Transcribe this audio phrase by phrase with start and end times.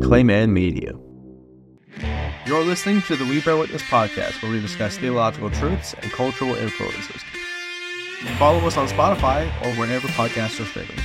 [0.00, 0.92] Clayman Media.
[2.46, 6.56] You're listening to the We Bear Witness podcast, where we discuss theological truths and cultural
[6.56, 7.22] influences.
[8.36, 10.96] Follow us on Spotify or wherever podcasts are streaming.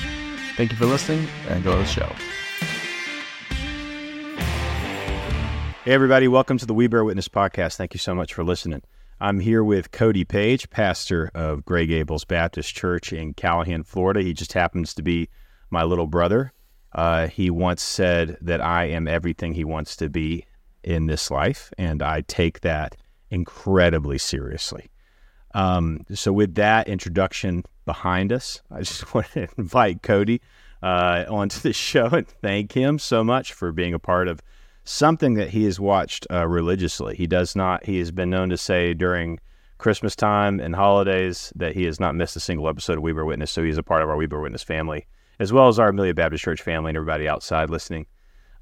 [0.58, 2.12] Thank you for listening and enjoy the show.
[5.86, 7.76] Hey, everybody, welcome to the We Bear Witness podcast.
[7.76, 8.82] Thank you so much for listening.
[9.22, 14.22] I'm here with Cody Page, pastor of Gray Gables Baptist Church in Callahan, Florida.
[14.22, 15.30] He just happens to be
[15.70, 16.54] my little brother.
[16.94, 20.46] Uh, he once said that I am everything he wants to be
[20.84, 22.96] in this life, and I take that
[23.30, 24.90] incredibly seriously.
[25.54, 30.42] Um, so, with that introduction behind us, I just want to invite Cody
[30.82, 34.42] uh, onto the show and thank him so much for being a part of
[34.84, 37.16] something that he has watched uh, religiously.
[37.16, 39.40] He does not, he has been known to say during
[39.78, 43.26] Christmas time and holidays that he has not missed a single episode of We Bear
[43.26, 43.52] Witness.
[43.52, 45.06] So, he's a part of our We Bear Witness family
[45.40, 48.06] as well as our Amelia Baptist Church family and everybody outside listening.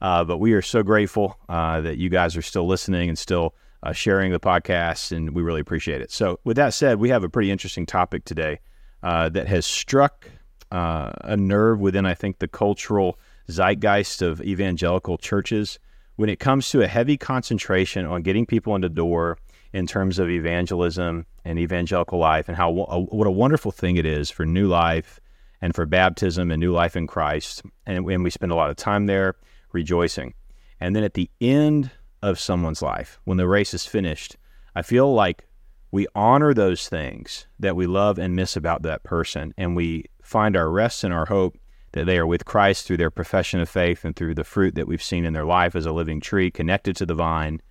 [0.02, 3.56] Uh, but we are so grateful uh, that you guys are still listening and still
[3.84, 6.12] uh, sharing the podcast, and we really appreciate it.
[6.12, 8.60] So, with that said, we have a pretty interesting topic today
[9.02, 10.30] uh, that has struck
[10.72, 13.20] uh, a nerve within, I think, the cultural
[13.50, 15.80] zeitgeist of evangelical churches
[16.16, 19.38] when it comes to a heavy concentration on getting people in the door
[19.74, 24.30] in terms of evangelism and evangelical life, and how what a wonderful thing it is
[24.30, 25.20] for new life
[25.62, 27.64] and for baptism and new life in Christ.
[27.86, 29.36] And, and we spend a lot of time there
[29.72, 30.34] rejoicing.
[30.80, 31.92] And then at the end
[32.22, 34.38] of someone's life, when the race is finished,
[34.76, 35.48] I feel like
[35.92, 39.54] we honor those things that we love and miss about that person.
[39.58, 41.58] And we find our rest and our hope
[41.94, 44.88] that they are with Christ through their profession of faith and through the fruit that
[44.88, 47.62] we've seen in their life as a living tree connected to the vine.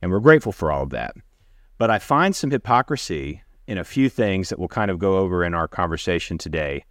[0.00, 1.14] And we're grateful for all of that.
[1.76, 5.44] But I find some hypocrisy in a few things that we'll kind of go over
[5.44, 6.84] in our conversation today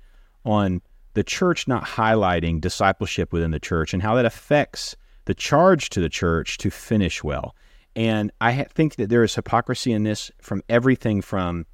[0.45, 0.81] on
[1.13, 5.99] the church not highlighting discipleship within the church and how that affects the charge to
[5.99, 7.55] the church to finish well.
[7.95, 11.65] And I think that there is hypocrisy in this from everything from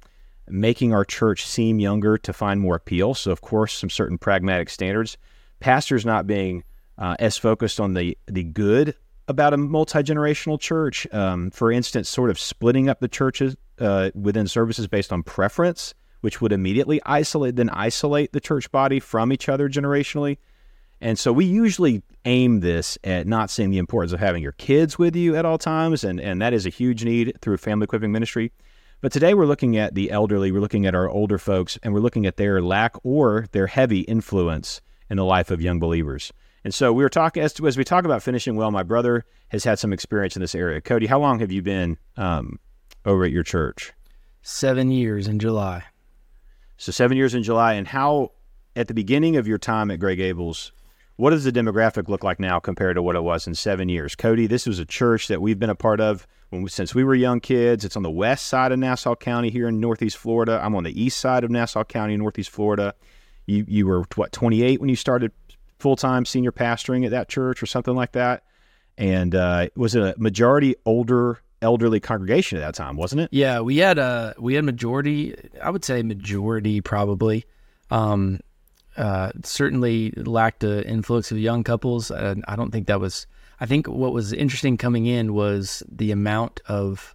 [0.48, 3.14] making our church seem younger to find more appeal.
[3.14, 5.18] So, of course, some certain pragmatic standards.
[5.60, 6.64] Pastors not being
[6.98, 8.94] uh, as focused on the, the good
[9.28, 11.06] about a multi generational church.
[11.12, 15.94] Um, for instance, sort of splitting up the churches uh, within services based on preference
[16.24, 20.38] which would immediately isolate then isolate the church body from each other generationally.
[20.98, 24.98] And so we usually aim this at not seeing the importance of having your kids
[24.98, 28.10] with you at all times, and, and that is a huge need through family equipping
[28.10, 28.52] ministry.
[29.02, 32.00] But today we're looking at the elderly, we're looking at our older folks, and we're
[32.00, 34.80] looking at their lack or their heavy influence
[35.10, 36.32] in the life of young believers.
[36.64, 38.70] And so we were talking as, as we talk about finishing well.
[38.70, 40.80] My brother has had some experience in this area.
[40.80, 42.58] Cody, how long have you been um,
[43.04, 43.92] over at your church?
[44.40, 45.84] Seven years in July.
[46.84, 48.32] So seven years in July, and how
[48.76, 50.70] at the beginning of your time at Gray Gables,
[51.16, 54.14] what does the demographic look like now compared to what it was in seven years?
[54.14, 57.14] Cody, this was a church that we've been a part of we, since we were
[57.14, 57.86] young kids.
[57.86, 60.60] It's on the west side of Nassau County here in Northeast Florida.
[60.62, 62.94] I'm on the east side of Nassau County, Northeast Florida.
[63.46, 65.32] You you were what 28 when you started
[65.78, 68.42] full time senior pastoring at that church or something like that,
[68.98, 73.30] and uh, was it a majority older elderly congregation at that time, wasn't it?
[73.32, 75.34] Yeah, we had a we had majority.
[75.60, 77.44] I would say majority probably.
[77.90, 78.40] Um,
[78.96, 82.10] uh, certainly lacked the influx of young couples.
[82.10, 83.26] Uh, I don't think that was.
[83.60, 87.14] I think what was interesting coming in was the amount of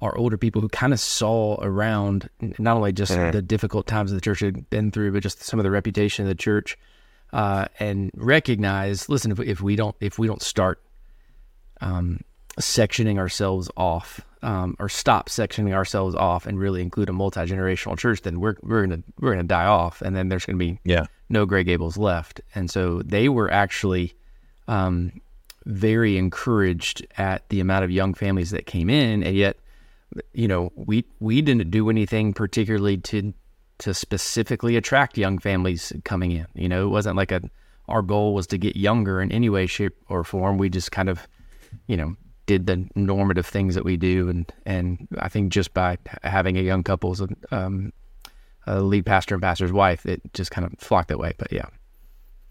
[0.00, 3.32] our older people who kind of saw around not only just mm-hmm.
[3.32, 6.28] the difficult times the church had been through, but just some of the reputation of
[6.28, 6.78] the church,
[7.32, 9.08] uh, and recognize.
[9.08, 10.80] Listen, if we, if we don't if we don't start
[11.80, 12.20] um,
[12.58, 17.98] sectioning ourselves off um, or stop sectioning ourselves off and really include a multi generational
[17.98, 21.06] church, then we're we're gonna we're gonna die off, and then there's gonna be yeah.
[21.28, 22.40] no Gray Gables left.
[22.54, 24.14] And so they were actually
[24.68, 25.20] um,
[25.66, 29.58] very encouraged at the amount of young families that came in, and yet,
[30.32, 33.34] you know, we we didn't do anything particularly to
[33.78, 36.46] to specifically attract young families coming in.
[36.54, 37.42] You know, it wasn't like a
[37.88, 40.58] our goal was to get younger in any way, shape, or form.
[40.58, 41.26] We just kind of,
[41.88, 42.14] you know,
[42.50, 46.60] did the normative things that we do, and and I think just by having a
[46.60, 47.92] young couple as a, um,
[48.66, 51.32] a lead pastor and pastor's wife, it just kind of flocked that way.
[51.38, 51.66] But yeah.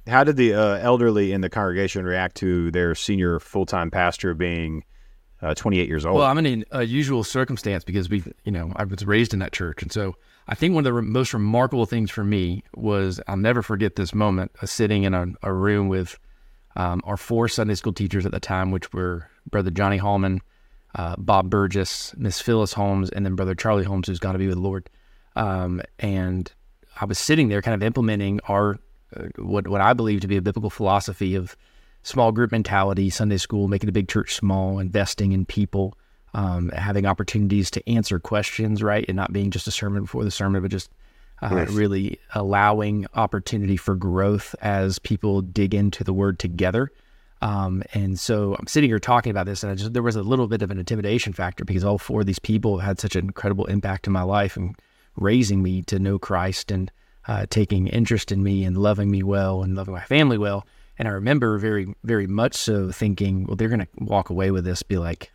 [0.07, 4.33] How did the uh, elderly in the congregation react to their senior full time pastor
[4.33, 4.85] being
[5.41, 6.15] uh, 28 years old?
[6.15, 9.51] Well, I'm in a usual circumstance because we, you know, I was raised in that
[9.51, 10.15] church, and so
[10.47, 13.97] I think one of the re- most remarkable things for me was I'll never forget
[13.97, 16.17] this moment of sitting in a, a room with
[16.77, 20.41] um, our four Sunday school teachers at the time, which were Brother Johnny Hallman,
[20.95, 24.47] uh, Bob Burgess, Miss Phyllis Holmes, and then Brother Charlie Holmes, who's gone to be
[24.47, 24.89] with the Lord.
[25.35, 26.51] Um, and
[26.99, 28.77] I was sitting there, kind of implementing our
[29.15, 31.55] uh, what what I believe to be a biblical philosophy of
[32.03, 35.97] small group mentality, Sunday school, making a big church small, investing in people,
[36.33, 40.31] um, having opportunities to answer questions, right, and not being just a sermon before the
[40.31, 40.89] sermon, but just
[41.41, 41.69] uh, yes.
[41.71, 46.91] really allowing opportunity for growth as people dig into the word together.
[47.41, 50.47] Um, and so I'm sitting here talking about this, and just, there was a little
[50.47, 53.65] bit of an intimidation factor because all four of these people had such an incredible
[53.65, 54.75] impact in my life and
[55.15, 56.91] raising me to know Christ and
[57.27, 60.65] uh, taking interest in me and loving me well and loving my family well.
[60.97, 64.65] And I remember very, very much so thinking, well, they're going to walk away with
[64.65, 65.31] this, be like,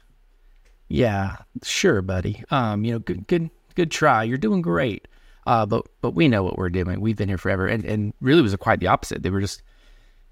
[0.89, 2.45] yeah, sure, buddy.
[2.51, 4.25] Um, you know, good, good, good try.
[4.25, 5.09] You're doing great.
[5.47, 7.01] Uh, but but we know what we're doing.
[7.01, 9.23] We've been here forever, and and really was quite the opposite.
[9.23, 9.63] They were just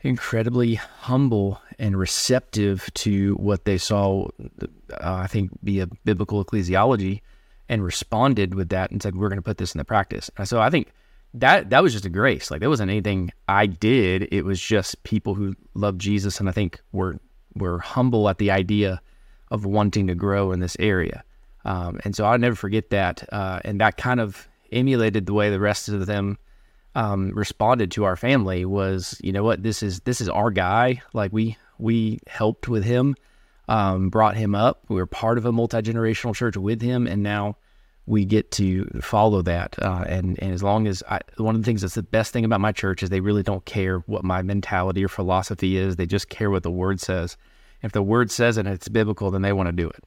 [0.02, 4.28] incredibly humble and receptive to what they saw.
[4.58, 4.66] Uh,
[5.00, 7.20] I think be a biblical ecclesiology,
[7.68, 10.48] and responded with that and said, "We're going to put this in the practice." And
[10.48, 10.92] so I think
[11.34, 12.50] that that was just a grace.
[12.50, 14.28] Like there wasn't anything I did.
[14.30, 17.18] It was just people who loved Jesus, and I think were
[17.54, 19.00] were humble at the idea
[19.50, 21.22] of wanting to grow in this area.
[21.64, 23.28] Um, and so I'll never forget that.
[23.32, 26.38] Uh, and that kind of emulated the way the rest of them
[26.94, 31.02] um, responded to our family was, you know what, this is this is our guy.
[31.12, 33.16] Like we we helped with him,
[33.68, 34.84] um, brought him up.
[34.88, 37.56] We were part of a multi generational church with him, and now
[38.06, 39.76] we get to follow that.
[39.80, 42.44] Uh, and and as long as I, one of the things that's the best thing
[42.44, 45.96] about my church is they really don't care what my mentality or philosophy is.
[45.96, 47.36] They just care what the Word says.
[47.82, 50.04] If the Word says it and it's biblical, then they want to do it.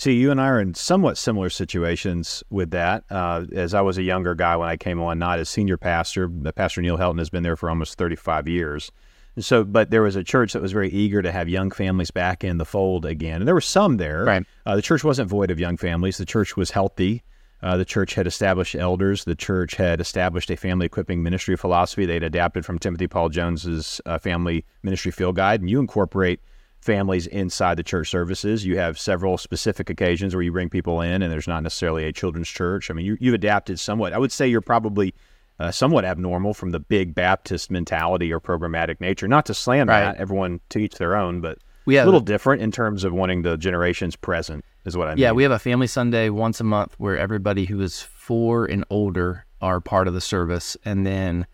[0.00, 3.04] See, you and I are in somewhat similar situations with that.
[3.10, 6.26] Uh, as I was a younger guy when I came on, not as senior pastor,
[6.26, 8.90] Pastor Neil Helton has been there for almost 35 years.
[9.36, 12.10] And so, but there was a church that was very eager to have young families
[12.10, 13.42] back in the fold again.
[13.42, 14.24] And there were some there.
[14.24, 14.46] Right.
[14.64, 16.16] Uh, the church wasn't void of young families.
[16.16, 17.22] The church was healthy.
[17.62, 19.24] Uh, the church had established elders.
[19.24, 22.06] The church had established a family equipping ministry philosophy.
[22.06, 25.60] They'd adapted from Timothy Paul Jones's uh, family ministry field guide.
[25.60, 26.40] And you incorporate
[26.80, 28.64] families inside the church services.
[28.64, 32.12] You have several specific occasions where you bring people in, and there's not necessarily a
[32.12, 32.90] children's church.
[32.90, 34.12] I mean, you, you've adapted somewhat.
[34.12, 35.14] I would say you're probably
[35.58, 39.28] uh, somewhat abnormal from the big Baptist mentality or programmatic nature.
[39.28, 40.00] Not to slam right.
[40.00, 43.12] that, everyone to each their own, but we have a little different in terms of
[43.12, 45.18] wanting the generations present, is what I mean.
[45.18, 48.84] Yeah, we have a family Sunday once a month where everybody who is four and
[48.90, 51.46] older are part of the service, and then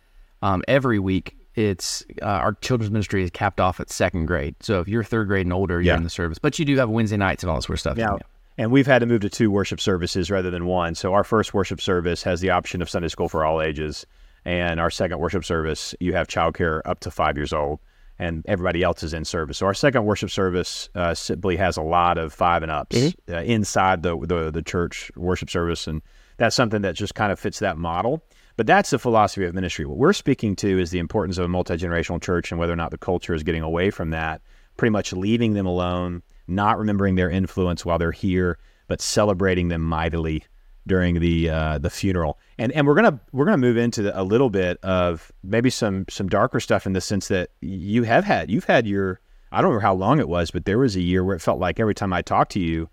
[0.43, 4.55] um, every week it's uh, our children's ministry is capped off at second grade.
[4.61, 5.97] So if you're third grade and older, you're yeah.
[5.97, 6.39] in the service.
[6.39, 7.99] But you do have Wednesday nights and all this sort of stuff.
[7.99, 8.17] Yeah.
[8.59, 10.95] And we've had to move to two worship services rather than one.
[10.95, 14.07] So our first worship service has the option of Sunday school for all ages.
[14.45, 17.81] And our second worship service, you have childcare up to five years old,
[18.19, 19.59] and everybody else is in service.
[19.59, 23.35] So our second worship service uh, simply has a lot of five and ups mm-hmm.
[23.35, 26.01] uh, inside the, the the church worship service, and
[26.37, 28.23] that's something that just kind of fits that model.
[28.57, 29.85] But that's the philosophy of ministry.
[29.85, 32.77] What we're speaking to is the importance of a multi generational church and whether or
[32.77, 34.41] not the culture is getting away from that,
[34.77, 38.59] pretty much leaving them alone, not remembering their influence while they're here,
[38.89, 40.43] but celebrating them mightily
[40.87, 42.39] during the uh, the funeral.
[42.59, 46.29] And and we're gonna we're gonna move into a little bit of maybe some some
[46.29, 49.21] darker stuff in the sense that you have had you've had your
[49.53, 51.59] I don't remember how long it was, but there was a year where it felt
[51.59, 52.89] like every time I talked to you,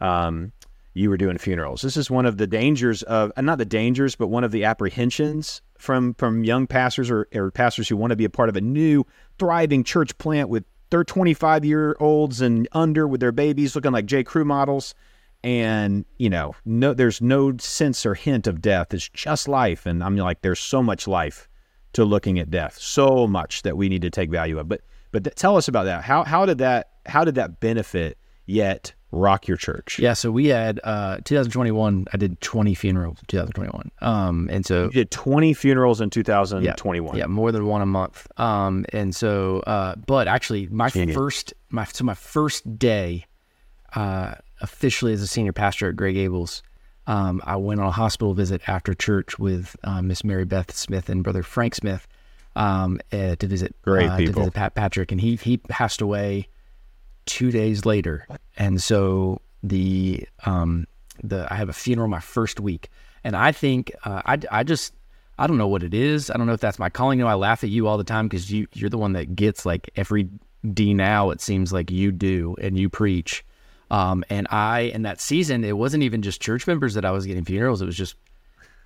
[0.00, 0.52] um,
[0.94, 1.82] you were doing funerals.
[1.82, 5.60] This is one of the dangers of, not the dangers, but one of the apprehensions
[5.76, 8.60] from from young pastors or, or pastors who want to be a part of a
[8.60, 9.04] new
[9.38, 14.06] thriving church plant with their 25 year olds and under with their babies looking like
[14.06, 14.22] J.
[14.22, 14.94] Crew models.
[15.42, 18.94] And you know, no, there's no sense or hint of death.
[18.94, 21.48] It's just life, and I'm like, there's so much life
[21.92, 24.68] to looking at death, so much that we need to take value of.
[24.68, 24.82] But
[25.12, 26.02] but th- tell us about that.
[26.02, 29.98] How how did that how did that benefit yet rock your church?
[29.98, 32.06] Yeah, so we had uh 2021.
[32.12, 33.90] I did 20 funerals in 2021.
[34.00, 37.16] Um, and so you did 20 funerals in 2021.
[37.16, 38.26] Yeah, yeah, more than one a month.
[38.38, 41.16] Um, and so, uh, but actually, my Genius.
[41.16, 43.26] first my so my first day,
[43.94, 46.62] uh, officially as a senior pastor at Gray Gables.
[47.06, 51.10] Um, I went on a hospital visit after church with uh, Miss Mary Beth Smith
[51.10, 52.08] and Brother Frank Smith
[52.56, 53.74] um, uh, to visit.
[53.82, 54.34] Great uh, people.
[54.34, 56.48] To visit Pat Patrick, and he he passed away
[57.26, 58.26] two days later,
[58.56, 60.86] and so the um
[61.22, 62.90] the I have a funeral my first week,
[63.22, 64.92] and I think uh, I I just
[65.38, 66.30] I don't know what it is.
[66.30, 67.18] I don't know if that's my calling.
[67.18, 69.34] You know, I laugh at you all the time because you you're the one that
[69.34, 70.28] gets like every
[70.72, 71.30] D now.
[71.30, 73.44] It seems like you do, and you preach.
[73.90, 77.26] Um, and I in that season, it wasn't even just church members that I was
[77.26, 77.82] getting funerals.
[77.82, 78.16] It was just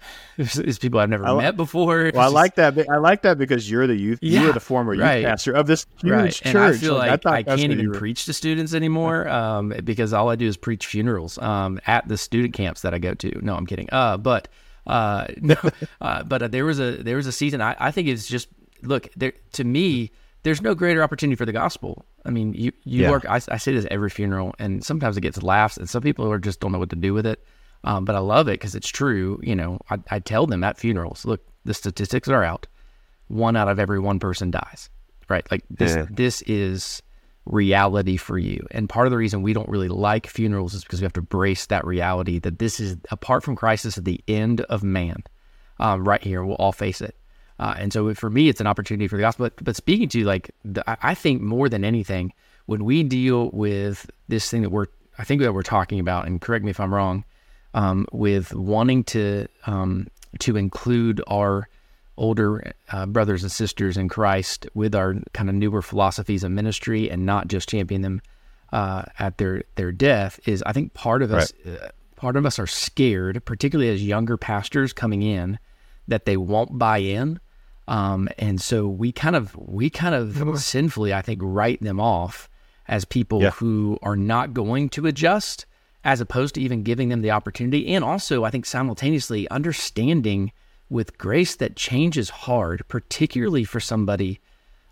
[0.38, 2.10] it's people I've never I, met before.
[2.14, 2.78] Well, I like that.
[2.88, 4.18] I like that because you're the youth.
[4.22, 5.24] Yeah, you are the former youth right.
[5.24, 6.32] pastor of this huge right.
[6.32, 6.46] church.
[6.46, 10.28] And I feel like, I, I can't even preach to students anymore um, because all
[10.28, 13.44] I do is preach funerals um, at the student camps that I go to.
[13.44, 13.88] No, I'm kidding.
[13.90, 14.48] Uh, but
[14.86, 15.56] uh, no,
[16.00, 17.60] uh, but uh, there was a there was a season.
[17.60, 18.48] I, I think it's just
[18.82, 20.12] look there to me.
[20.44, 22.04] there's no greater opportunity for the gospel.
[22.24, 23.10] I mean, you you Yeah.
[23.10, 23.26] work.
[23.28, 26.38] I, I say this every funeral, and sometimes it gets laughs, and some people are
[26.38, 27.44] just don't know what to do with it.
[27.84, 29.40] Um, but I love it because it's true.
[29.42, 32.66] You know, I, I tell them at funerals, look, the statistics are out.
[33.28, 34.90] One out of every one person dies.
[35.28, 35.46] Right?
[35.50, 35.94] Like this.
[35.94, 36.06] Yeah.
[36.10, 37.02] This is
[37.44, 38.66] reality for you.
[38.70, 41.22] And part of the reason we don't really like funerals is because we have to
[41.22, 45.22] brace that reality that this is apart from Christ, this is the end of man.
[45.78, 47.14] Um, right here, we'll all face it.
[47.58, 49.46] Uh, and so for me, it's an opportunity for the gospel.
[49.46, 52.32] But, but speaking to like, the, I- I think more than anything,
[52.66, 54.86] when we deal with this thing that we're,
[55.18, 57.24] I think that we're talking about, and correct me if I'm wrong,
[57.78, 60.08] um, with wanting to um,
[60.40, 61.68] to include our
[62.16, 67.10] older uh, brothers and sisters in Christ with our kind of newer philosophies of ministry,
[67.10, 68.20] and not just champion them
[68.72, 72.58] uh, at their their death, is I think part of us uh, part of us
[72.58, 75.58] are scared, particularly as younger pastors coming in,
[76.08, 77.38] that they won't buy in.
[77.86, 82.48] Um, and so we kind of we kind of sinfully, I think, write them off
[82.86, 83.50] as people Yeah.
[83.52, 85.64] who are not going to adjust,
[86.04, 87.88] as opposed to even giving them the opportunity.
[87.94, 90.52] And also, I think simultaneously understanding
[90.88, 94.40] with grace that change is hard, particularly for somebody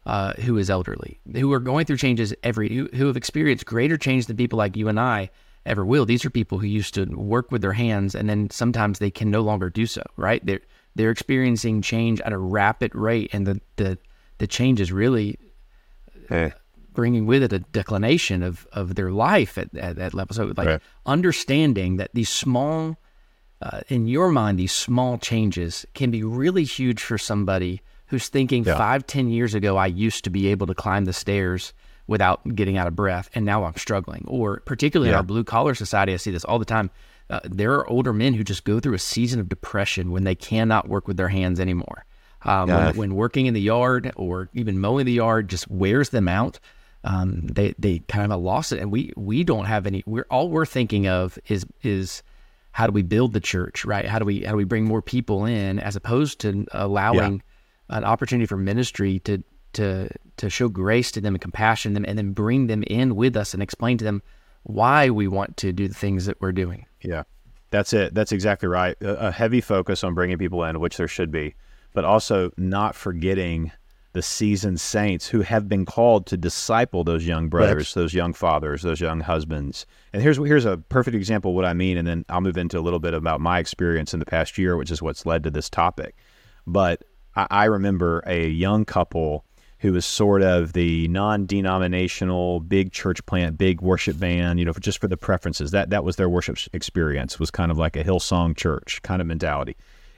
[0.05, 3.97] uh, who is elderly, who are going through changes every, who, who have experienced greater
[3.97, 5.31] change than people like you and I
[5.65, 6.05] ever will.
[6.05, 9.31] These are people who used to work with their hands, and then sometimes they can
[9.31, 10.03] no longer do so.
[10.17, 10.45] Right?
[10.45, 10.61] They're
[10.95, 13.99] they're experiencing change at a rapid rate, and the the
[14.39, 15.39] the change is really
[16.31, 16.51] Eh.
[16.97, 20.35] Bringing with it a declination of of their life at, at that level.
[20.35, 20.81] So like Right.
[21.05, 22.97] understanding that these small,
[23.63, 28.65] uh, in your mind, these small changes can be really huge for somebody who's thinking
[28.65, 28.77] Yeah.
[28.77, 31.73] five, ten years ago, I used to be able to climb the stairs
[32.07, 34.25] without getting out of breath, and now I'm struggling.
[34.29, 36.91] Or particularly in our blue collar society, I see this all the time.
[37.29, 40.37] Uh, there are older men who just go through a season of depression when they
[40.37, 42.05] cannot work with their hands anymore.
[42.43, 42.87] Um, Yeah.
[42.91, 46.61] when, when working in the yard or even mowing the yard just wears them out,
[47.07, 50.03] um, they they kind of lost it, and we we don't have any.
[50.07, 52.23] We're all we're thinking of is is
[52.73, 54.05] how do we build the church, right?
[54.05, 57.43] How do we how do we bring more people in, as opposed to allowing
[57.89, 59.43] an opportunity for ministry to
[59.75, 60.09] to
[60.39, 63.37] to show grace to them and compassion to them, and then bring them in with
[63.37, 64.21] us and explain to them
[64.65, 66.87] why we want to do the things that we're doing.
[67.03, 67.23] Yeah,
[67.71, 68.15] that's it.
[68.15, 68.97] That's exactly right.
[69.01, 71.55] A, a heavy focus on bringing people in, which there should be,
[71.93, 73.71] but also not forgetting
[74.17, 78.81] the seasoned saints who have been called to disciple those young brothers, those young fathers,
[78.81, 79.85] those young husbands.
[80.15, 82.79] And here's here's a perfect example of what I mean, and then I'll move into
[82.79, 85.51] a little bit about my experience in the past year, which is what's led to
[85.51, 86.17] this topic.
[86.67, 87.05] But
[87.35, 89.45] I, I remember a young couple
[89.81, 94.81] who was sort of the non-denominational big church plant, big worship band, you know, for,
[94.81, 95.73] just for the preferences.
[95.73, 97.39] That that was their worship experience.
[97.39, 99.77] Was kind of like a Hillsong church kind of mentality.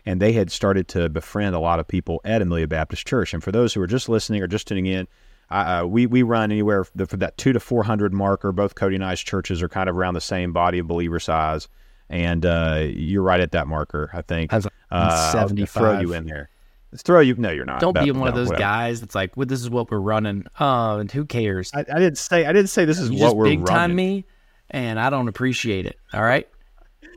[0.08, 3.34] And they had started to befriend a lot of people at Amelia Baptist Church.
[3.34, 5.06] And for those who are just listening or just tuning in,
[5.50, 8.50] uh, we we run anywhere for, that two to four hundred marker.
[8.50, 11.68] Both Cody and I's churches are kind of around the same body of believer size,
[12.08, 14.08] and uh, you're right at that marker.
[14.14, 14.50] I think.
[14.90, 15.70] Uh, 75.
[15.70, 16.48] Throw you in there.
[16.90, 17.34] Let's throw you.
[17.34, 17.80] No, you're not.
[17.80, 18.62] Don't be one of those whatever.
[18.62, 21.70] guys that's like, "Well, this is what we're running." Oh, and who cares?
[21.74, 22.46] I, I didn't say.
[22.46, 24.24] I didn't say this is you what we're big time me,
[24.70, 25.98] and I don't appreciate it.
[26.14, 26.48] All right,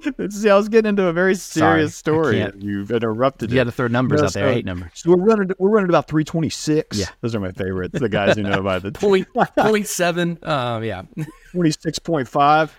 [0.30, 2.52] See, I was getting into a very serious Sorry, story.
[2.60, 3.66] You've interrupted you got it.
[3.66, 4.46] to throw numbers No, out there.
[4.48, 4.92] I so- hate numbers.
[4.96, 5.52] So we're running.
[5.60, 6.98] We're running about three twenty six.
[7.00, 7.06] Yeah.
[7.22, 8.00] those are my favorites.
[8.00, 10.38] The guys who know about the Point point seven.
[10.44, 11.04] Uh, yeah.
[11.52, 12.76] twenty six point five.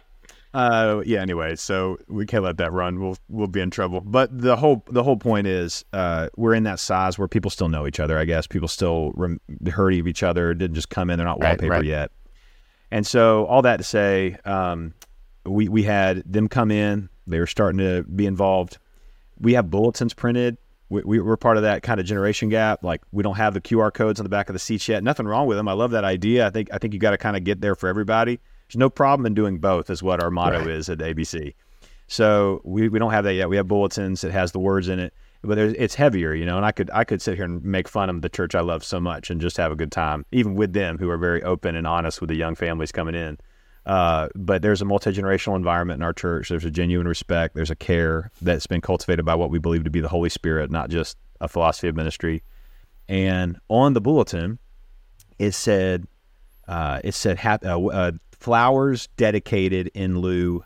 [0.54, 1.20] Uh, yeah.
[1.22, 3.00] Anyway, so we can't let that run.
[3.00, 4.00] We'll we'll be in trouble.
[4.02, 7.68] But the whole the whole point is, uh, we're in that size where people still
[7.68, 8.18] know each other.
[8.18, 9.40] I guess people still rem-
[9.72, 10.52] heard of each other.
[10.52, 11.16] Didn't just come in.
[11.18, 11.84] They're not Right, wallpaper right.
[11.84, 12.10] yet.
[12.90, 14.92] And so all that to say, um,
[15.44, 17.08] we we had them come in.
[17.26, 18.78] They were starting to be involved.
[19.40, 20.56] We have bulletins printed.
[20.88, 22.84] We, we, we're part of that kind of generation gap.
[22.84, 25.02] Like we don't have the QR codes on the back of the seats yet.
[25.02, 25.68] Nothing wrong with them.
[25.68, 26.46] I love that idea.
[26.46, 28.38] I think I think you got to kind of get there for everybody.
[28.68, 29.90] There's no problem in doing both.
[29.90, 31.54] Is what our motto is at ABC.
[32.08, 33.48] So we, we don't have that yet.
[33.48, 34.22] We have bulletins.
[34.22, 36.58] It has the words in it, but there's, it's heavier, you know.
[36.58, 38.84] And I could I could sit here and make fun of the church I love
[38.84, 41.74] so much and just have a good time, even with them who are very open
[41.74, 43.38] and honest with the young families coming in.
[43.84, 46.48] Uh, but there's a multi generational environment in our church.
[46.48, 47.54] There's a genuine respect.
[47.54, 50.70] There's a care that's been cultivated by what we believe to be the Holy Spirit,
[50.70, 52.42] not just a philosophy of ministry.
[53.08, 54.58] And on the bulletin,
[55.38, 56.06] it said,
[56.68, 60.64] uh, it said uh, uh, flowers dedicated in lieu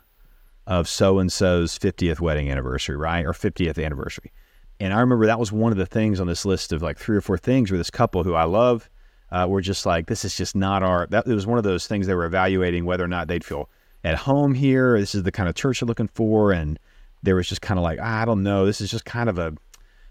[0.67, 3.25] of so and so's 50th wedding anniversary, right?
[3.25, 4.31] Or 50th anniversary.
[4.79, 7.17] And I remember that was one of the things on this list of like three
[7.17, 8.89] or four things where this couple who I love
[9.31, 11.87] uh, were just like, this is just not our, that it was one of those
[11.87, 13.69] things they were evaluating whether or not they'd feel
[14.03, 14.99] at home here.
[14.99, 16.51] This is the kind of church they're looking for.
[16.51, 16.79] And
[17.23, 19.53] there was just kind of like, I don't know, this is just kind of a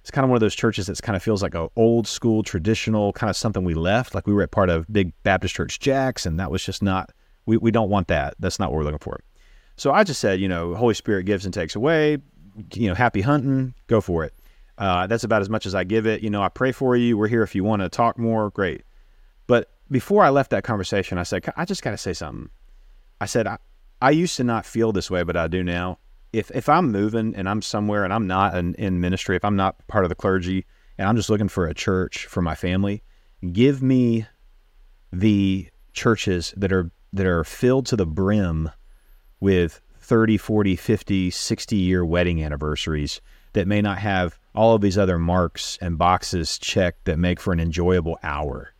[0.06, 2.44] it's kind of one of those churches that kind of feels like a old school
[2.44, 4.14] traditional kind of something we left.
[4.14, 7.10] Like we were at part of big Baptist Church Jacks, and that was just not.
[7.44, 8.34] We we don't want that.
[8.38, 9.18] That's not what we're looking for.
[9.76, 12.18] So I just said, you know, Holy Spirit gives and takes away.
[12.72, 14.32] You know, happy hunting, go for it.
[14.78, 16.22] Uh, that's about as much as I give it.
[16.22, 17.18] You know, I pray for you.
[17.18, 18.50] We're here if you want to talk more.
[18.50, 18.82] Great.
[19.46, 22.50] But before I left that conversation, I said, I just got to say something.
[23.20, 23.58] I said, I,
[24.00, 25.98] I used to not feel this way, but I do now.
[26.32, 29.56] If if I'm moving and I'm somewhere and I'm not in, in ministry, if I'm
[29.56, 30.66] not part of the clergy
[30.98, 33.02] and I'm just looking for a church for my family,
[33.52, 34.26] give me
[35.12, 38.70] the churches that are that are filled to the brim
[39.40, 43.20] with 30, 40, 50, 60 year wedding anniversaries
[43.54, 47.52] that may not have all of these other marks and boxes checked that make for
[47.52, 48.74] an enjoyable hour.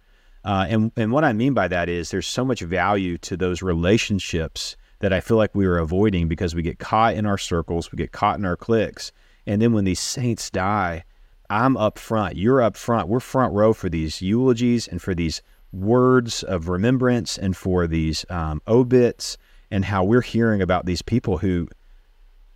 [0.46, 3.62] Uh, and, and what I mean by that is there's so much value to those
[3.62, 7.90] relationships that I feel like we are avoiding because we get caught in our circles,
[7.90, 9.10] we get caught in our cliques.
[9.44, 11.02] And then when these saints die,
[11.50, 15.42] I'm up front, you're up front, we're front row for these eulogies and for these
[15.72, 19.36] words of remembrance and for these um, obits
[19.72, 21.68] and how we're hearing about these people who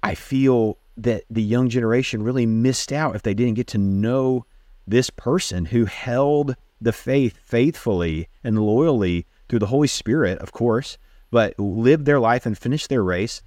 [0.04, 4.46] I feel that the young generation really missed out if they didn't get to know
[4.86, 10.98] this person who held the faith faithfully and loyally through the Holy Spirit, of course,
[11.30, 13.42] but live their life and finish their race.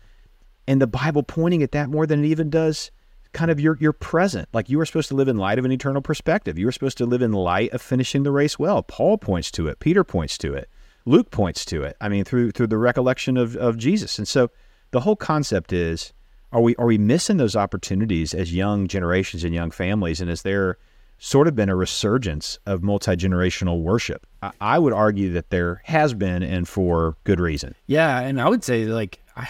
[0.68, 2.92] And the Bible pointing at that more than it even does
[3.34, 4.48] kind of your your present.
[4.54, 6.58] Like you are supposed to live in light of an eternal perspective.
[6.58, 8.84] You are supposed to live in light of finishing the race well.
[8.84, 9.80] Paul points to it.
[9.80, 10.70] Peter points to it.
[11.06, 11.98] Luke points to it.
[12.00, 14.18] I mean, through through the recollection of, of Jesus.
[14.18, 14.52] And so
[14.92, 16.14] the whole concept is
[16.52, 20.44] are we are we missing those opportunities as young generations and young families and is
[20.44, 20.78] there
[21.24, 26.14] sort of been a resurgence of multi-generational worship I, I would argue that there has
[26.14, 29.48] been and for good reason Yeah, and I would say like I,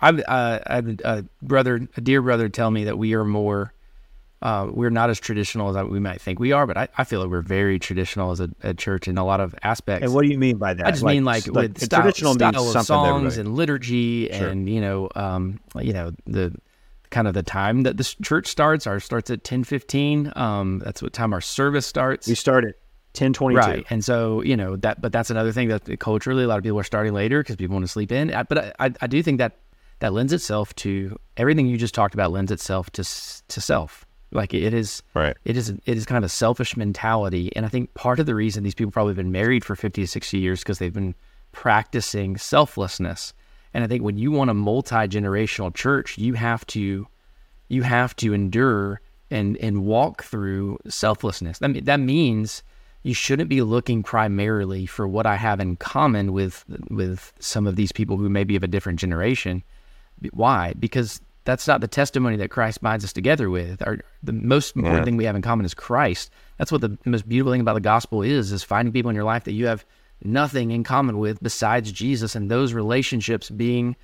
[0.00, 3.72] I, uh, I had a brother, a dear brother, tell me that we are more,
[4.42, 7.20] uh, we're not as traditional as we might think we are, but I, I feel
[7.20, 10.04] like we're very traditional as a, a, church in a lot of aspects.
[10.04, 10.86] And what do you mean by that?
[10.86, 14.48] I just like, mean like, like with style, traditional style of songs and liturgy, sure.
[14.48, 16.54] and you know, um, you know the
[17.16, 18.86] kind of the time that this church starts.
[18.86, 20.30] Our starts at ten fifteen.
[20.36, 22.28] Um, that's what time our service starts.
[22.28, 22.74] We start at
[23.16, 23.58] 1022.
[23.58, 23.86] Right.
[23.88, 26.78] And so, you know, that, but that's another thing that culturally a lot of people
[26.78, 28.28] are starting later because people want to sleep in.
[28.46, 29.56] But I, I, do think that
[30.00, 33.04] that lends itself to everything you just talked about lends itself to
[33.48, 37.50] to self like it is right it is it is kind of a selfish mentality
[37.56, 40.06] and i think part of the reason these people probably been married for 50 to
[40.06, 41.14] 60 years because they've been
[41.52, 43.32] practicing selflessness
[43.76, 47.06] and i think when you want a multi-generational church you have to
[47.68, 52.62] you have to endure and and walk through selflessness that, that means
[53.02, 57.76] you shouldn't be looking primarily for what i have in common with with some of
[57.76, 59.62] these people who may be of a different generation
[60.32, 60.74] why?
[60.78, 63.86] Because that's not the testimony that Christ binds us together with.
[63.86, 65.04] Our, the most important yeah.
[65.04, 66.30] thing we have in common is Christ.
[66.58, 69.24] That's what the most beautiful thing about the gospel is: is finding people in your
[69.24, 69.84] life that you have
[70.22, 73.96] nothing in common with besides Jesus, and those relationships being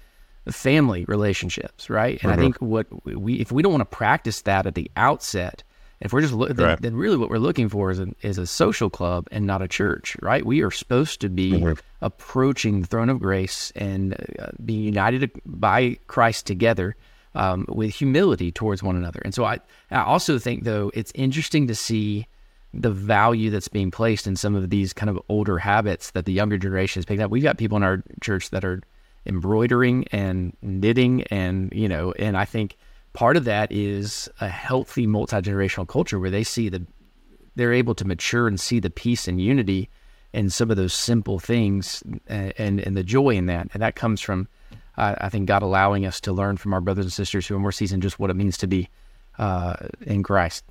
[0.51, 2.23] family relationships, right?
[2.23, 2.41] And mm-hmm.
[2.41, 5.63] I think what we, if we don't want to practice that at the outset,
[6.01, 8.47] if we're just looking, then, then, really what we're looking for is a, is a
[8.47, 10.45] social club and not a church, right?
[10.45, 11.81] We are supposed to be mm-hmm.
[12.01, 16.97] approaching the throne of grace and uh, being united by Christ together
[17.37, 19.23] um, with humility towards one another.
[19.25, 19.61] And so I,
[19.93, 22.27] I also think, though, it's interesting to see
[22.75, 26.33] the value that's being placed in some of these kind of older habits that the
[26.33, 27.31] younger generation is picking up.
[27.31, 28.81] We've got people in our church that are
[29.27, 32.77] embroidering and knitting, and you know, and I think
[33.13, 36.83] part of that is a healthy multi-generational culture where they see that
[37.55, 39.91] they're able to mature and see the peace and unity
[40.33, 43.69] in some of those simple things and, and, and the joy in that.
[43.75, 44.49] And that comes from,
[44.97, 47.61] uh, I think, God allowing us to learn from our brothers and sisters who are
[47.61, 48.89] more seasoned just what it means to be
[49.39, 50.65] uh, in Christ.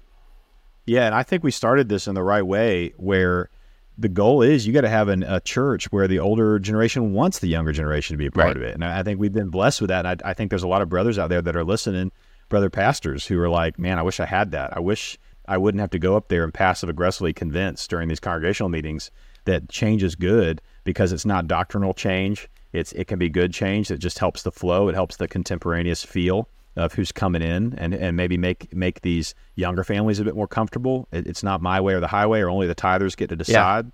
[0.86, 3.50] Yeah, and I think we started this in the right way where
[3.98, 7.40] the goal is you got to have an, a church where the older generation wants
[7.40, 8.58] the younger generation to be a part right.
[8.58, 8.74] of it.
[8.74, 10.06] And I, I, think we've been blessed with that.
[10.06, 12.12] And I, I think there's a lot of brothers out there that are listening–
[12.52, 14.78] brother pastors who are like, man, I wish I had that.
[14.78, 15.18] I wish
[15.48, 19.10] I wouldn't have to go up there and passive aggressively convince during these congregational meetings
[19.46, 22.48] that change is good because it's not doctrinal change.
[22.74, 24.88] It's it can be good change that just helps the flow.
[24.88, 29.36] It helps the contemporaneous feel of who's coming in and, and maybe make make these
[29.56, 31.08] younger families a bit more comfortable.
[31.12, 33.86] It, it's not my way or the highway or only the tithers get to decide.
[33.86, 33.92] Yeah.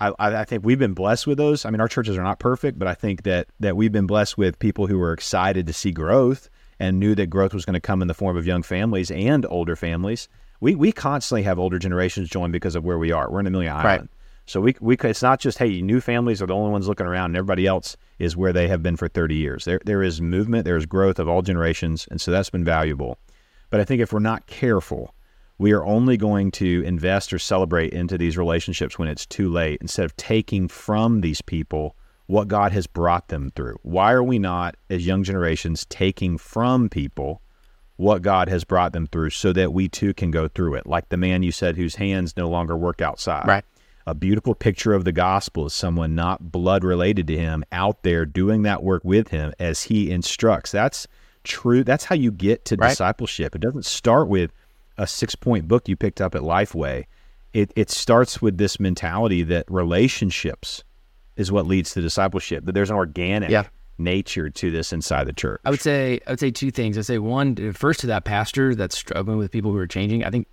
[0.00, 1.66] I, I think we've been blessed with those.
[1.66, 4.38] I mean, our churches are not perfect, but I think that that we've been blessed
[4.38, 7.80] with people who were excited to see growth and knew that growth was going to
[7.80, 10.28] come in the form of young families and older families.
[10.60, 13.30] We we constantly have older generations join because of where we are.
[13.30, 13.84] We're in Amelia Island.
[13.84, 14.08] Right.
[14.50, 17.26] So we, we it's not just hey new families are the only ones looking around
[17.26, 19.64] and everybody else is where they have been for 30 years.
[19.64, 23.16] There there is movement, there is growth of all generations and so that's been valuable.
[23.70, 25.14] But I think if we're not careful,
[25.58, 29.78] we are only going to invest or celebrate into these relationships when it's too late
[29.80, 31.94] instead of taking from these people
[32.26, 33.76] what God has brought them through.
[33.82, 37.40] Why are we not, as young generations, taking from people
[37.98, 40.88] what God has brought them through so that we too can go through it?
[40.88, 43.46] Like the man you said whose hands no longer work outside.
[43.46, 43.64] Right.
[44.06, 48.24] A beautiful picture of the gospel is someone not blood related to him out there
[48.26, 50.72] doing that work with him as he instructs.
[50.72, 51.06] That's
[51.44, 51.84] true.
[51.84, 52.88] That's how you get to Right.
[52.88, 53.54] discipleship.
[53.54, 54.52] It doesn't start with
[54.98, 57.04] a six point book you picked up at Lifeway.
[57.52, 60.82] It, it starts with this mentality that relationships
[61.36, 63.64] is what leads to discipleship, that there's an organic Yeah.
[63.98, 65.60] nature to this inside the church.
[65.64, 66.96] I would say I would say two things.
[66.98, 70.24] I'd say one, first to that pastor that's struggling with people who are changing.
[70.24, 70.46] I think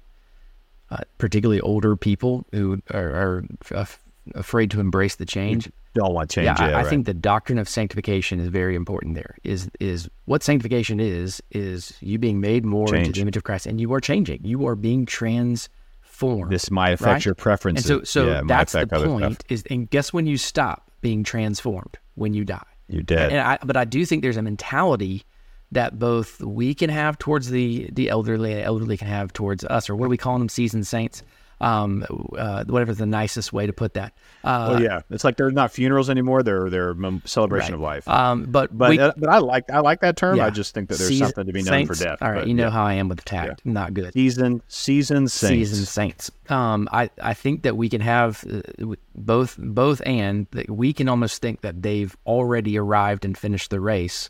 [0.89, 4.00] uh, particularly older people who are, are af-
[4.36, 5.69] afraid to embrace the change.
[5.93, 6.45] don't want change.
[6.45, 6.88] yeah, I, I right.
[6.88, 9.15] think the doctrine of sanctification is very important.
[9.15, 13.43] There is is what sanctification is is you being made more into the image of
[13.43, 14.43] Christ, and you are changing.
[14.43, 16.52] You are being transformed.
[16.52, 17.26] this might affect right?
[17.26, 17.86] your and preferences.
[17.86, 19.19] so so yeah, that's the affect other stuff.
[19.19, 19.43] point.
[19.50, 22.63] Is and guess when you stop being transformed when you die.
[22.88, 23.32] You're dead.
[23.32, 25.26] And I, but I do think there's a mentality
[25.71, 29.89] that both we can have towards the the elderly and elderly can have towards us,
[29.89, 31.23] or what are we calling them, seasoned saints?
[31.60, 32.06] Um,
[32.38, 34.13] uh, whatever's the nicest way to put that.
[34.43, 36.43] Uh, oh yeah, it's like they're not funerals anymore.
[36.43, 37.75] They're they're celebration right.
[37.75, 38.08] of life.
[38.08, 40.38] Um, but but we, uh, but I like I like that term.
[40.38, 40.45] yeah.
[40.45, 42.21] I just think that there's something to be known saints, for death.
[42.21, 42.69] All right, but, you know yeah.
[42.69, 43.65] how I am with tact.
[43.65, 44.13] Not good.
[44.13, 45.71] season season saints.
[45.71, 46.32] Seasoned saints.
[46.49, 51.10] Um, I, I think that we can have uh, both both and that we can
[51.10, 54.30] almost think that they've already arrived and finished the race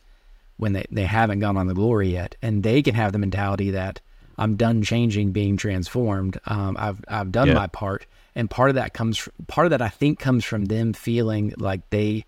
[0.58, 3.72] when they, they haven't gone on the glory yet, and they can have the mentality
[3.72, 4.02] that
[4.38, 6.39] I'm done changing, being transformed.
[6.46, 7.54] Um, I've I've done Yeah.
[7.56, 10.93] my part, and part of that comes part of that I think comes from them
[10.93, 12.26] feeling like they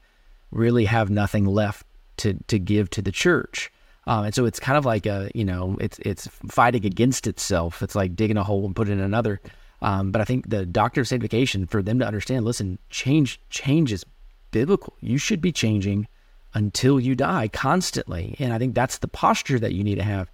[0.52, 1.86] really have nothing left
[2.18, 3.72] to to give to the church.
[4.08, 7.84] Um, and so it's kind of like a you know it's it's fighting against itself.
[7.84, 9.40] It's like digging a hole and putting in another.
[9.82, 13.94] Um, but I think the doctrine of sanctification for them to understand, listen, change change
[13.94, 14.04] is
[14.52, 14.94] biblical.
[15.00, 16.08] You should be changing
[16.54, 20.32] until you die constantly, and I think that's the posture that you need to have,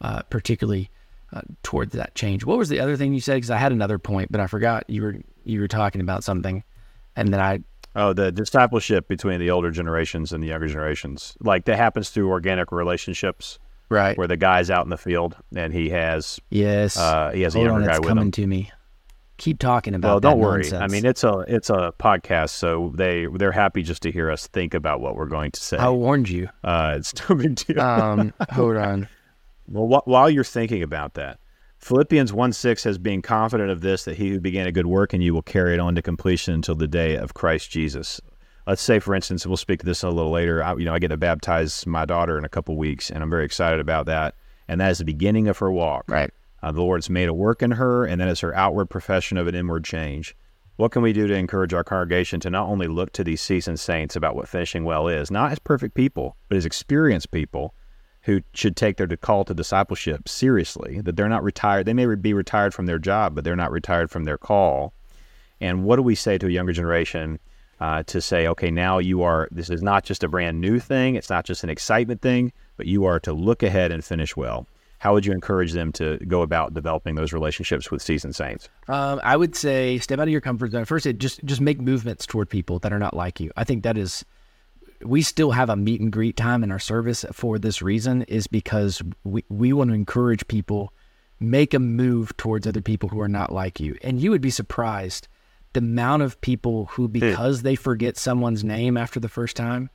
[0.00, 0.90] uh, particularly
[1.32, 2.44] uh, towards that change.
[2.44, 3.34] What was the other thing you said?
[3.34, 6.64] Because I had another point, but I forgot you were you were talking about something,
[7.16, 7.60] and then I
[7.96, 12.30] Oh, the discipleship between the older generations and the younger generations, like that happens through
[12.30, 17.30] organic relationships, right where the guy's out in the field and he has yes uh,
[17.32, 18.32] he has a younger on, guy with coming him.
[18.32, 18.70] to me.
[19.38, 20.08] Keep talking about.
[20.08, 20.62] Well, don't that worry.
[20.62, 20.82] nonsense.
[20.82, 24.46] I mean, it's a it's a podcast, so they they're happy just to hear us
[24.48, 25.76] think about what we're going to say.
[25.76, 26.48] I warned you.
[26.62, 27.80] Uh, it's no big deal.
[27.80, 29.08] Um, hold on.
[29.68, 31.38] Well, wh- while you're thinking about that,
[31.78, 35.14] Philippians 1 6 says, Being confident of this, that he who began a good work
[35.14, 38.20] in you will carry it on to completion until the day of Christ Jesus.
[38.66, 40.62] Let's say, for instance, we'll speak to this a little later.
[40.62, 43.30] I, you know, I get to baptize my daughter in a couple weeks, and I'm
[43.30, 44.34] very excited about that.
[44.66, 46.04] And that is the beginning of her walk.
[46.08, 46.30] Right.
[46.62, 49.46] Uh, the Lord's made a work in her, and that is her outward profession of
[49.46, 50.36] an inward change.
[50.76, 53.80] What can we do to encourage our congregation to not only look to these seasoned
[53.80, 57.74] saints about what finishing well is, not as perfect people, but as experienced people
[58.22, 61.86] who should take their call to discipleship seriously, that they're not retired.
[61.86, 64.92] They may be retired from their job, but they're not retired from their call.
[65.60, 67.40] And what do we say to a younger generation
[67.80, 71.14] uh, to say, okay, now you are, this is not just a brand new thing,
[71.14, 74.66] it's not just an excitement thing, but you are to look ahead and finish well.
[74.98, 78.68] How would you encourage them to go about developing those relationships with seasoned saints?
[78.88, 80.84] Um, I would say step out of your comfort zone.
[80.84, 83.50] First, it just just make movements toward people that are not like you.
[83.56, 84.24] I think that is.
[85.00, 88.48] We still have a meet and greet time in our service for this reason, is
[88.48, 90.92] because we, we want to encourage people
[91.40, 93.96] make a move towards other people who are not like you.
[94.02, 95.28] And you would be surprised
[95.72, 99.90] the amount of people who, because they forget someone's name after the first time,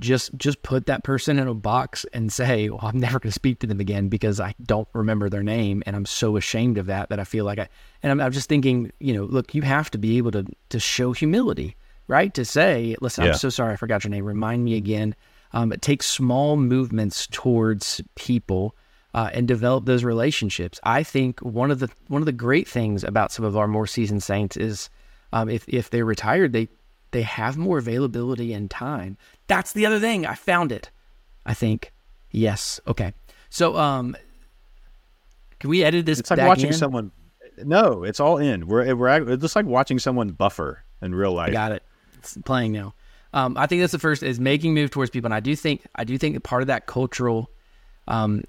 [0.00, 3.34] just just put that person in a box and say, "Well, I'm never going to
[3.34, 6.86] speak to them again because I don't remember their name, and I'm so ashamed of
[6.86, 7.68] that that I feel like I."
[8.02, 10.78] And I'm, I'm just thinking, you know, look, you have to be able to to
[10.80, 11.76] show humility,
[12.08, 12.32] right?
[12.34, 13.30] To say, "Listen, Yeah.
[13.30, 14.24] I'm so sorry, I forgot your name.
[14.24, 15.14] Remind me again."
[15.52, 18.76] Um, it takes small movements towards people
[19.14, 20.78] uh, and develop those relationships.
[20.82, 23.86] I think one of the one of the great things about some of our more
[23.86, 24.90] seasoned saints is
[25.32, 26.68] um, if if they're retired, they
[27.10, 29.16] they have more availability and time.
[29.46, 30.26] That's the other thing.
[30.26, 30.90] I found it.
[31.44, 31.92] I think.
[32.30, 32.80] Yes.
[32.86, 33.12] Okay.
[33.48, 34.16] So um,
[35.60, 36.18] can we edit this?
[36.18, 36.74] It's like watching in?
[36.74, 37.12] someone.
[37.64, 38.66] No, it's all in.
[38.66, 41.50] We're we're it's just like watching someone buffer in real life.
[41.50, 41.82] I got it.
[42.18, 42.94] It's playing now.
[43.32, 45.86] Um, I think that's the first is making move towards people, and I do think
[45.94, 47.50] I do think that part of that cultural,
[48.08, 48.44] um,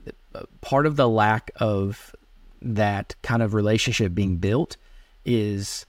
[0.61, 2.15] part of the lack of
[2.61, 4.77] that kind of relationship being built
[5.25, 5.85] is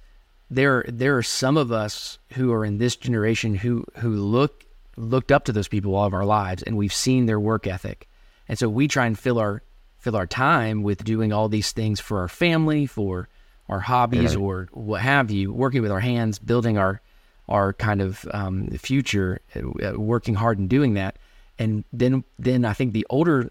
[0.51, 0.85] there.
[0.89, 4.65] There are some of us who are in this generation who who look
[4.97, 8.09] looked up to those people all of our lives, and we've seen their work ethic,
[8.49, 9.63] and so we try and fill our
[9.99, 13.29] fill our time with doing all these things for our family, for
[13.69, 14.43] our hobbies, Right.
[14.43, 17.01] or what have you, working with our hands, building our
[17.49, 21.17] our kind of um, future, uh, working hard and doing that,
[21.59, 23.51] and then then I think the older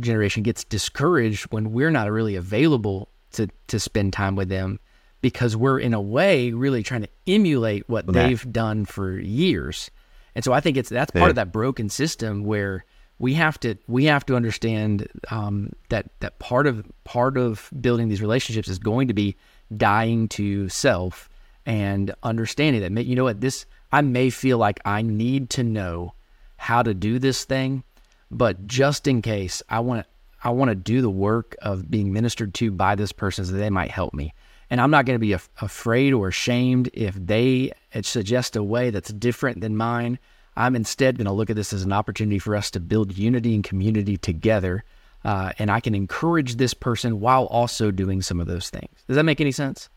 [0.00, 4.78] generation gets discouraged when we're not really available to to spend time with them
[5.22, 9.90] because we're in a way really trying to emulate what they've done for years.
[10.34, 11.30] And so I think it's that's part Yeah.
[11.30, 12.84] of that broken system where
[13.18, 18.08] we have to we have to understand um, that that part of part of building
[18.08, 19.36] these relationships is going to be
[19.76, 21.28] dying to self
[21.64, 26.14] and understanding that you know what this I may feel like I need to know
[26.56, 27.84] how to do this thing,
[28.30, 30.06] but just in case I want
[30.42, 33.70] I want to do the work of being ministered to by this person so they
[33.70, 34.34] might help me.
[34.72, 38.88] And I'm not going to be af- afraid or ashamed if they suggest a way
[38.88, 40.18] that's different than mine.
[40.56, 43.54] I'm instead going to look at this as an opportunity for us to build unity
[43.54, 44.82] and community together.
[45.26, 48.88] Uh, and I can encourage this person while also doing some of those things.
[49.06, 49.90] Does that make any sense?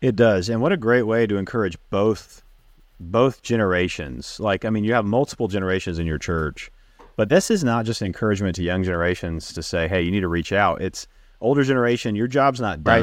[0.00, 2.44] It does, and what a great way to encourage both
[3.00, 4.38] both generations.
[4.38, 6.70] Like, I mean, you have multiple generations in your church,
[7.16, 10.28] but this is not just encouragement to young generations to say, "Hey, you need to
[10.28, 11.08] reach out." It's
[11.40, 12.14] older generation.
[12.14, 13.02] Your job's not Right.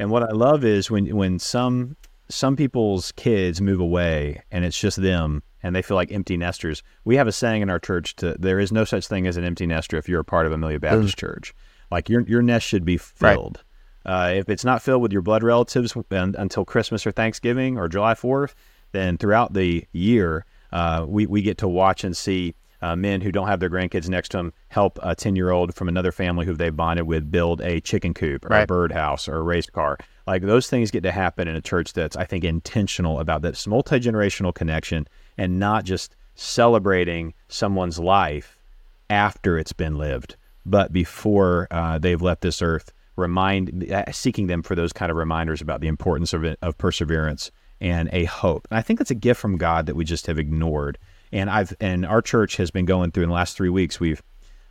[0.00, 1.96] And what I love is when when some
[2.30, 6.82] some people's kids move away and it's just them and they feel like empty nesters.
[7.04, 9.44] We have a saying in our church: to, "There is no such thing as an
[9.44, 11.52] empty nester if you're a part of Amelia Baptist Church.
[11.90, 13.34] Like your your nest should be Right.
[13.34, 13.62] filled."
[14.06, 17.86] Uh, if it's not filled with your blood relatives un- until Christmas or Thanksgiving or
[17.86, 18.54] July 4th,
[18.92, 23.32] then throughout the year, uh, we, we get to watch and see uh, men who
[23.32, 26.46] don't have their grandkids next to them help a 10 year old from another family
[26.46, 29.98] who they've bonded with build a chicken coop or a birdhouse or a race car.
[30.26, 33.66] Like those things get to happen in a church that's, I think, intentional about this
[33.66, 38.58] multi generational connection and not just celebrating someone's life
[39.10, 44.62] after it's been lived, but before uh, they've left this earth, remind uh, seeking them
[44.62, 48.66] for those kind of reminders about the importance of it, of perseverance and a hope.
[48.70, 50.98] And I think that's a gift from God that we just have ignored.
[51.32, 54.00] And I've and our church has been going through in the last three weeks.
[54.00, 54.22] We've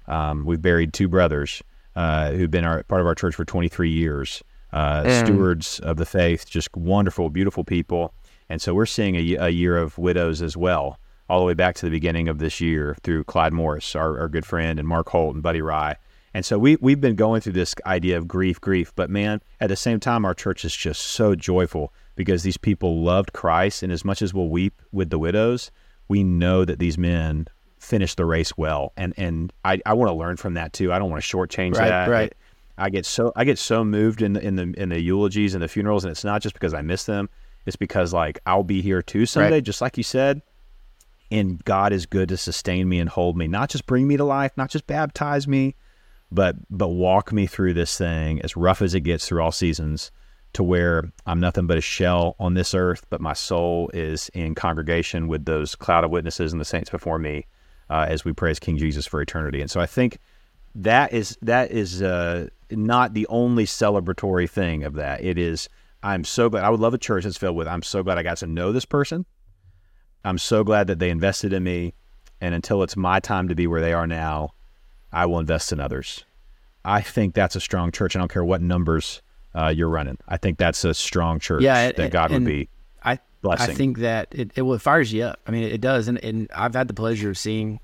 [0.08, 1.64] um, we've buried two brothers
[1.96, 4.44] uh, who've been our, part of our church for 23 years,
[4.74, 5.26] uh, Mm.
[5.26, 8.14] stewards of the faith, just wonderful, beautiful people.
[8.50, 11.76] And so we're seeing a, a year of widows as well, all the way back
[11.76, 15.10] to the beginning of this year through Clyde Morris, our, our good friend, and Mark
[15.10, 15.96] Holt and Buddy Rye.
[16.34, 18.92] And so we, we've been going through this idea of grief, grief.
[18.96, 23.02] But man, at the same time, our church is just so joyful because these people
[23.04, 23.84] loved Christ.
[23.84, 25.72] And as much as we'll weep with the widows,
[26.10, 27.48] we know that these men
[27.80, 28.92] finished the race well.
[28.98, 30.92] And, and I, I want to learn from that too.
[30.92, 32.10] I don't want to shortchange Right, that.
[32.10, 32.34] right.
[32.78, 35.62] I get so I get so moved in the in the in the eulogies and
[35.62, 37.30] the funerals, and it's not just because I miss them.
[37.66, 39.64] It's because like I'll be here too someday, Right.
[39.64, 40.42] just like you said.
[41.32, 44.24] And God is good to sustain me and hold me, not just bring me to
[44.24, 45.76] life, not just baptize me,
[46.32, 50.10] but but walk me through this thing as rough as it gets through all seasons,
[50.54, 54.56] to where I'm nothing but a shell on this earth, but my soul is in
[54.56, 57.46] congregation with those cloud of witnesses and the saints before me,
[57.90, 59.62] uh, as we praise King Jesus for eternity.
[59.62, 60.18] And so I think
[60.76, 65.24] that is that is uh, not the only celebratory thing of that.
[65.24, 65.70] It is
[66.02, 66.64] I'm so glad.
[66.64, 67.68] I would love a church that's filled with.
[67.68, 69.26] I'm so glad I got to know this person.
[70.24, 71.94] I'm so glad that they invested in me,
[72.42, 74.52] and until it's my time to be where they are now,
[75.12, 76.24] I will invest in others.
[76.86, 78.16] I think that's a strong church.
[78.16, 79.22] I don't care what numbers
[79.56, 80.18] uh, you're running.
[80.28, 82.70] I think that's a strong church Yeah, and- that God would be
[83.04, 83.72] I blessing.
[83.72, 85.40] I think that it, it it fires you up.
[85.48, 87.80] I mean, it does, and, and I've had the pleasure of seeing,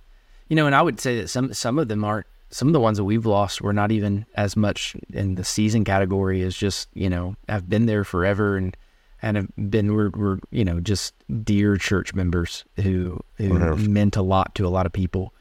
[0.50, 2.28] you know, and I would say that some some of them aren't.
[2.52, 5.84] Some of the ones that we've lost were not even as much in the season
[5.84, 8.78] category as just you know have been there forever and
[9.22, 13.88] and have been we're, we're you know just dear church members who who Mhm.
[13.88, 15.34] meant a lot to a lot of people.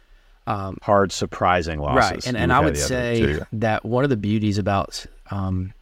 [0.47, 2.11] Um, Hard, surprising losses.
[2.11, 5.73] Right, and, and I would say that one of the beauties about um,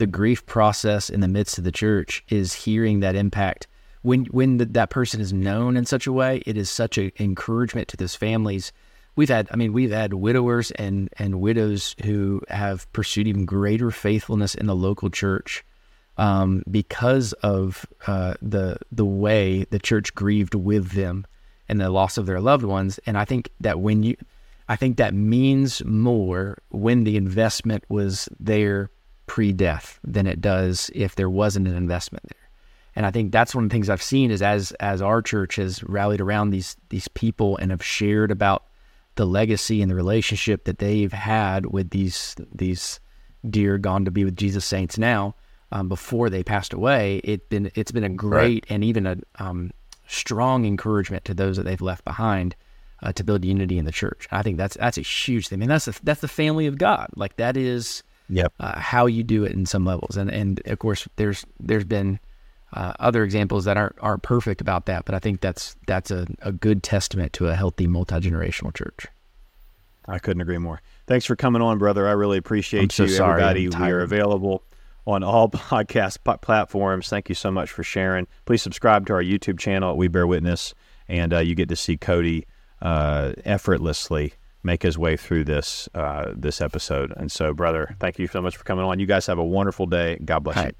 [0.00, 3.68] the grief process in the midst of the church is hearing that impact.
[4.00, 7.12] When when the, that person is known in such a way, it is such an
[7.20, 8.72] encouragement to those families.
[9.14, 13.90] We've had, I mean, we've had widowers and and widows who have pursued even greater
[13.90, 15.62] faithfulness in the local church
[16.16, 21.26] um, because of uh, the the way the church grieved with them
[21.68, 22.98] and the loss of their loved ones.
[23.04, 24.16] And I think that when you,
[24.66, 28.88] I think that means more when the investment was there
[29.30, 32.50] pre-death than it does if there wasn't an investment there.
[32.96, 35.54] And I think that's one of the things I've seen is as as our church
[35.54, 38.64] has rallied around these these people and have shared about
[39.14, 42.98] the legacy and the relationship that they've had with these these
[43.48, 45.36] dear gone to be with Jesus saints now
[45.70, 47.20] um, before they passed away.
[47.22, 49.70] It been it's been a great and even a um,
[50.08, 52.56] strong encouragement to those that they've left behind
[53.00, 54.26] uh, to build unity in the church.
[54.32, 55.58] I think that's that's a huge thing.
[55.58, 57.10] I mean, that's that's the family of God.
[57.14, 58.52] Like that is Yep.
[58.60, 60.16] uh, how you do it in some levels.
[60.16, 62.20] And and of course, there's there's been
[62.72, 66.26] uh, other examples that aren't aren't perfect about that, but I think that's that's a,
[66.42, 69.06] a good testament to a healthy multi generational church.
[70.06, 70.80] I couldn't agree more.
[71.06, 72.08] Thanks for coming on, brother.
[72.08, 73.42] I really appreciate so you, sorry.
[73.42, 73.68] everybody.
[73.68, 74.62] We are available
[75.06, 77.08] on all podcast platforms.
[77.08, 78.26] Thank you so much for sharing.
[78.44, 80.74] Please subscribe to our YouTube channel at We Bear Witness,
[81.08, 82.46] and uh, you get to see Cody
[82.80, 87.12] uh, effortlessly make his way through this uh, this episode.
[87.16, 88.98] And so, brother, thank you so much for coming on.
[88.98, 90.18] You guys have a wonderful day.
[90.24, 90.72] God bless All you.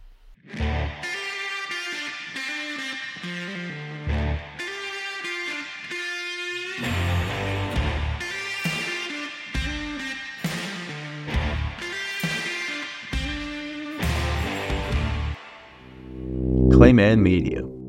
[16.71, 17.80] Clayman Media.